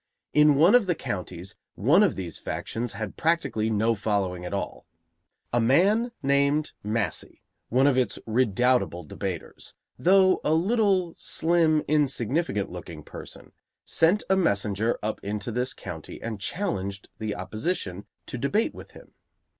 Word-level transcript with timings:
In 0.33 0.55
one 0.55 0.73
of 0.73 0.87
the 0.87 0.95
counties 0.95 1.53
one 1.75 2.01
of 2.01 2.15
these 2.15 2.39
factions 2.39 2.93
had 2.93 3.17
practically 3.17 3.69
no 3.69 3.93
following 3.93 4.43
at 4.45 4.51
all. 4.51 4.87
A 5.53 5.61
man 5.61 6.11
named 6.23 6.71
Massey, 6.81 7.43
one 7.69 7.85
of 7.85 7.99
its 7.99 8.17
redoubtable 8.25 9.03
debaters, 9.03 9.75
though 9.99 10.41
a 10.43 10.55
little, 10.55 11.13
slim, 11.19 11.83
insignificant 11.87 12.71
looking 12.71 13.03
person, 13.03 13.51
sent 13.85 14.23
a 14.27 14.35
messenger 14.35 14.97
up 15.03 15.23
into 15.23 15.51
this 15.51 15.71
county 15.71 16.19
and 16.19 16.41
challenged 16.41 17.07
the 17.19 17.35
opposition 17.35 18.07
to 18.25 18.39
debate 18.39 18.73
with 18.73 18.93
him. 18.93 19.13